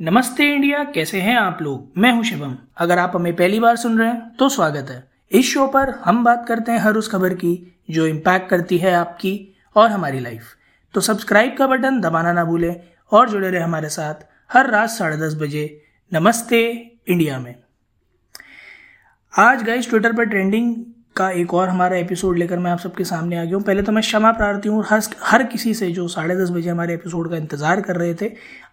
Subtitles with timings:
[0.00, 1.98] नमस्ते इंडिया, कैसे हैं आप लोग?
[1.98, 5.46] मैं हूँ शिवम अगर आप हमें पहली बार सुन रहे हैं तो स्वागत है। इस
[5.46, 9.32] शो पर हम बात करते हैं हर उस खबर की, जो इम्पैक्ट करती है आपकी
[9.76, 10.44] और हमारी लाइफ
[10.94, 12.74] तो सब्सक्राइब का बटन दबाना ना भूलें
[13.12, 15.64] और जुड़े रहे हमारे साथ हर रात साढ़े दस बजे
[16.12, 16.62] नमस्ते
[17.08, 17.54] इंडिया में।
[19.32, 20.74] आज गए ट्विटर पर ट्रेंडिंग
[21.16, 23.92] का एक और हमारा एपिसोड लेकर मैं आप सबके सामने आ गया हूँ। पहले तो
[23.92, 27.36] मैं क्षमा प्रार्थी हूँ, हर हर किसी से जो साढ़े दस बजे हमारे एपिसोड का
[27.36, 28.30] इंतज़ार कर रहे थे,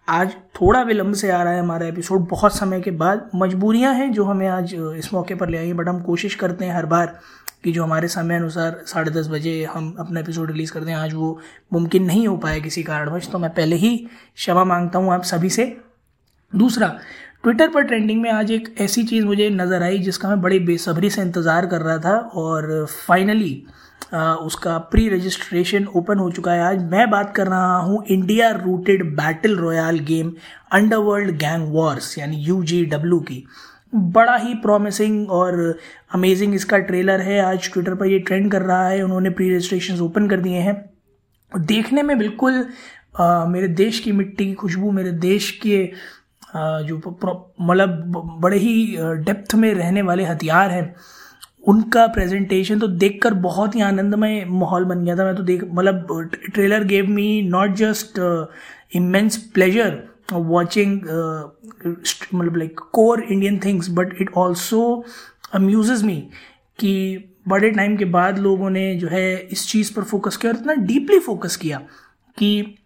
[0.08, 4.10] आज थोड़ा विलम्ब से आ रहा है हमारा एपिसोड बहुत समय के बाद मजबूरियाँ हैं
[4.12, 7.18] जो हमें आज इस मौके पर ले आई बट हम कोशिश करते हैं हर बार
[7.64, 11.14] कि जो हमारे समय अनुसार साढ़े दस बजे हम अपना एपिसोड रिलीज़ करते हैं, आज
[11.14, 11.38] वो
[11.72, 13.96] मुमकिन नहीं हो पाया किसी कारणवश। तो मैं पहले ही
[14.36, 15.76] क्षमा माँगता हूँ आप सभी से।
[16.52, 16.88] दूसरा
[17.44, 21.10] ट्विटर पर ट्रेंडिंग में आज एक ऐसी चीज़ मुझे नज़र आई जिसका मैं बड़ी बेसब्री
[21.10, 23.54] से इंतज़ार कर रहा था और फाइनली
[24.42, 29.04] उसका प्री रजिस्ट्रेशन ओपन हो चुका है आज। मैं बात कर रहा हूँ India rooted
[29.16, 30.32] battle royale game
[30.72, 33.44] underworld gang wars यानी यू जी डब्ल्यू की।
[33.94, 35.78] बड़ा ही प्रॉमिसिंग और
[36.14, 40.00] अमेजिंग इसका ट्रेलर है। आज ट्विटर पर ये ट्रेंड कर रहा है। उन्होंने प्री रजिस्ट्रेशन
[40.02, 40.76] ओपन कर दिए हैं।
[41.52, 42.64] देखने में बिल्कुल
[43.20, 45.84] आ, मेरे देश की मिट्टी की खुशबू मेरे देश के
[46.56, 46.96] जो
[47.60, 50.94] मतलब बड़े ही डेप्थ में रहने वाले हथियार हैं,
[51.68, 56.30] उनका प्रेजेंटेशन तो देखकर बहुत ही आनंदमय माहौल बन गया था। मैं तो देख मतलब
[56.54, 58.20] trailer gave me not just
[58.94, 61.00] immense pleasure watching
[62.34, 65.04] मतलब like core Indian things but it also
[65.54, 66.16] amuse me
[66.78, 66.92] कि
[67.48, 70.74] बड़े टाइम के बाद लोगों ने जो है इस चीज़ पर फोकस किया और इतना
[70.74, 71.78] डीपली फोकस किया
[72.38, 72.78] कि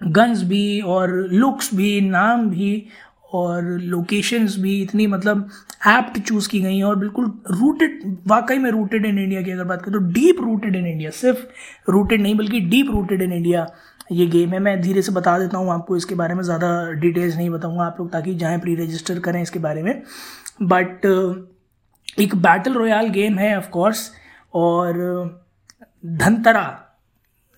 [0.00, 2.86] गन्स भी और लुक्स भी, नाम भी
[3.34, 5.48] और लोकेशंस भी इतनी मतलब
[5.88, 9.64] एप्ट चूज़ की गई हैं और बिल्कुल रूटेड वाकई में रूटेड इन इंडिया की अगर
[9.64, 13.66] बात करें तो डीप रूटेड इन इंडिया सिर्फ़ रूटेड नहीं बल्कि डीप रूटेड इन इंडिया
[14.12, 17.36] ये गेम है। मैं धीरे से बता देता हूँ आपको इसके बारे में, ज़्यादा डिटेल्स
[17.36, 20.02] नहीं बताऊँगा आप लोग, ताकि जाएँ प्री रजिस्टर करें इसके बारे में।
[20.62, 21.06] बट
[22.20, 24.10] एक बैटल रॉयल गेम है ऑफकोर्स
[24.54, 24.94] और,
[26.06, 26.64] धनतरा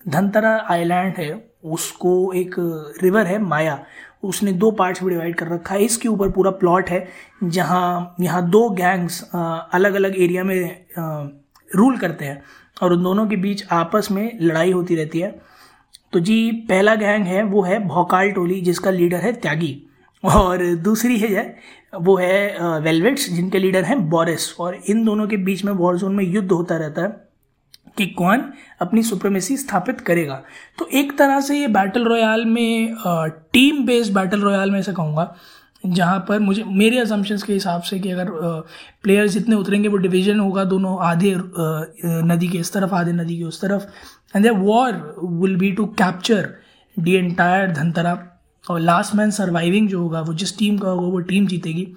[0.05, 1.29] धनतरा आइलैंड है।
[1.63, 2.55] उसको एक
[3.03, 3.79] रिवर है माया
[4.23, 7.07] उसने दो पार्ट्स में डिवाइड कर रखा है। इसके ऊपर पूरा प्लॉट है,
[7.43, 10.85] जहाँ, यहाँ दो गैंग्स अलग अलग एरिया में
[11.71, 12.41] रूल करते हैं
[12.81, 15.31] और उन दोनों के बीच आपस में लड़ाई होती रहती है।
[16.13, 19.75] तो जी, पहला गैंग है, वो है भौकाल टोली, जिसका लीडर है त्यागी।
[20.23, 21.43] और दूसरी है
[21.95, 26.15] वो है वेलवेट्स जिनके लीडर हैं बोरिस और इन दोनों के बीच में वॉर जोन
[26.15, 27.28] में युद्ध होता रहता है।
[27.99, 28.43] कि कौन
[28.81, 30.41] अपनी सुप्रीमेसी स्थापित करेगा।
[30.79, 32.95] तो एक तरह से ये बैटल रॉयल में
[33.53, 35.33] टीम बेस्ड बैटल रॉयल में ऐसे कहूँगा,
[35.83, 38.29] जहाँ पर मुझे, मेरे असम्पशंस के हिसाब से कि अगर
[39.03, 41.33] प्लेयर्स जितने उतरेंगे, वो डिवीज़न होगा दोनों आधे
[42.25, 43.85] नदी के इस तरफ़, आधे नदी के उस तरफ़
[44.35, 46.49] and the war will be to capture
[46.97, 48.17] the entire Dhantara.
[48.65, 51.87] और लास्ट मैन सर्वाइविंग जो होगा, वो जिस टीम का होगा, वो टीम जीतेगी।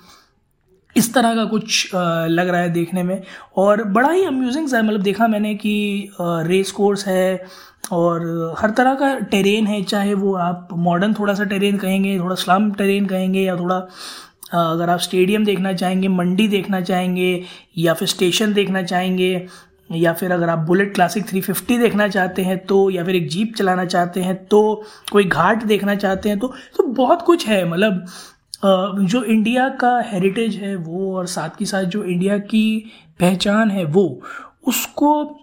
[0.97, 3.23] इस तरह का कुछ लग रहा है देखने में।
[3.57, 7.45] और बड़ा ही अम्यूजिंग सा है मतलब देखा मैंने कि रेस कोर्स है
[7.93, 12.35] और हर तरह का टेरेन है, चाहे वो आप मॉडर्न थोड़ा सा टेरेन कहेंगे, थोड़ा
[12.37, 13.77] स्लम टेरेन कहेंगे या थोड़ा
[14.55, 17.45] अगर आप स्टेडियम देखना चाहेंगे, मंडी देखना चाहेंगे
[17.79, 19.47] या फिर स्टेशन देखना चाहेंगे
[19.91, 23.55] या फिर अगर आप बुलेट क्लासिक 350 देखना चाहते हैं तो या फिर एक जीप
[23.57, 24.61] चलाना चाहते हैं तो
[25.13, 28.05] कोई घाट देखना चाहते हैं तो तो बहुत कुछ है मतलब
[28.65, 32.85] जो इंडिया का हेरिटेज है वो और साथ ही साथ जो इंडिया की
[33.21, 34.21] पहचान है वो,
[34.67, 35.39] उसको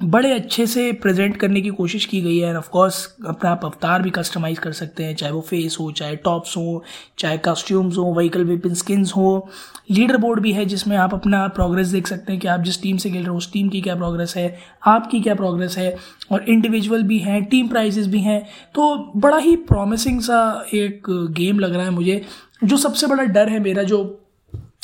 [0.00, 2.96] बड़े अच्छे से प्रेजेंट करने की कोशिश की गई है एंड ऑफ़ कोर्स
[3.26, 6.82] अपना आप अवतार भी कस्टमाइज़ कर सकते हैं, चाहे वो फेस हो, चाहे टॉप्स हो,
[7.18, 9.48] चाहे कॉस्ट्यूम्स हो व्हीकल वेपन स्किन्स हो
[9.90, 12.96] लीडर बोर्ड भी है जिसमें आप अपना प्रोग्रेस देख सकते हैं कि आप जिस टीम
[12.96, 15.96] से खेल रहे हो, उस टीम की क्या प्रोग्रेस है, आपकी क्या प्रोग्रेस है
[16.32, 18.42] और इंडिविजुअल भी हैं टीम प्राइजेस भी हैं।
[18.74, 22.20] तो बड़ा ही प्रॉमिसिंग सा एक गेम लग रहा है मुझे,
[22.64, 24.20] जो सबसे बड़ा डर है मेरा, जो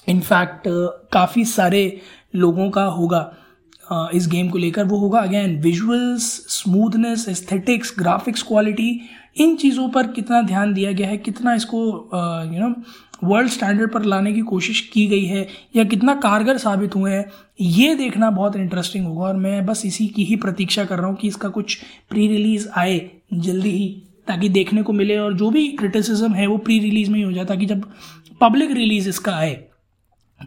[0.09, 0.63] इनफैक्ट
[1.13, 2.01] काफ़ी सारे
[2.35, 3.21] लोगों का होगा।
[4.15, 9.01] इस गेम को लेकर, वो होगा again visuals smoothness aesthetics graphics quality
[9.37, 11.79] इन चीज़ों पर कितना ध्यान दिया गया है, कितना इसको
[12.55, 12.75] यू नो
[13.25, 17.25] वर्ल्ड स्टैंडर्ड पर लाने की कोशिश की गई है, या कितना कारगर साबित हुए हैं,
[17.61, 21.17] ये देखना बहुत इंटरेस्टिंग होगा, और मैं बस इसी की ही प्रतीक्षा कर रहा हूँ
[21.17, 21.79] कि इसका कुछ
[22.11, 22.99] प्री रिलीज़ आए
[23.33, 23.89] जल्दी ही,
[24.29, 27.33] ताकि देखने को मिले, और जो भी क्रिटिसिज्म है वो प्री रिलीज़ में ही हो
[27.33, 27.91] जाए, ताकि जब
[28.41, 29.55] पब्लिक रिलीज़ इसका आए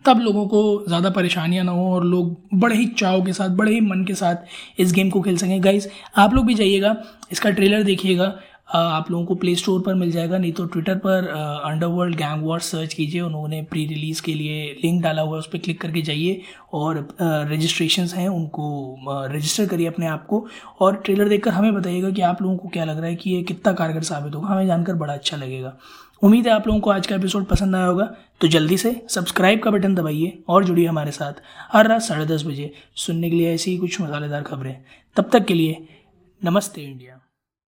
[0.06, 3.74] तब लोगों को ज़्यादा परेशानियाँ ना हो और लोग बड़े ही चाव के साथ, बड़े
[3.74, 5.88] ही मन के साथ इस गेम को खेल सकें। गाइज़
[6.18, 6.95] आप लोग भी जाइएगा,
[7.31, 8.34] इसका ट्रेलर देखिएगा।
[8.72, 11.28] आप लोगों को प्ले स्टोर पर मिल जाएगा, नहीं तो ट्विटर पर
[11.66, 15.48] अंडरवर्ल्ड गैंग वॉर सर्च कीजिए, उन्होंने प्री रिलीज़ के लिए लिंक डाला हुआ है, उस
[15.48, 16.42] पर क्लिक करके जाइए
[16.74, 16.98] और
[17.51, 20.45] रजिस्ट्रेशन हैं, उनको रजिस्टर करिए अपने आप को।
[20.81, 23.42] और ट्रेलर देखकर हमें बताइएगा कि आप लोगों को क्या लग रहा है कि ये
[23.44, 25.78] कितना कारगर साबित होगा। हमें जानकर बड़ा अच्छा लगेगा।
[26.23, 29.63] उम्मीद है आप लोगों को आज का एपिसोड पसंद आया होगा। तो जल्दी से सब्सक्राइब
[29.63, 31.33] का बटन दबाइए और जुड़िए हमारे साथ
[31.73, 34.83] हर रात साढ़े दस बजे सुनने के लिए ऐसी ही कुछ मसालेदार खबरें।
[35.15, 35.87] तब तक के लिए
[36.43, 37.22] नमस्ते इंडिया।